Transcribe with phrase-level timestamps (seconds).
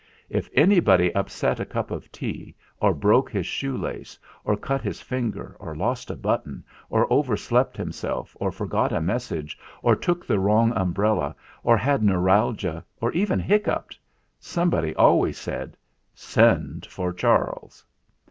[0.31, 4.99] If anybody upset a cup of tea, or broke his shoe lace, or cut his
[4.99, 10.39] finger, or lost a button, or overslept himself, or forgot a message, or took the
[10.39, 13.95] wrong um brella, or had neuralgia, or even hiccoughed,
[14.39, 15.77] somebody always said,
[16.15, 17.85] "Send for Charles!"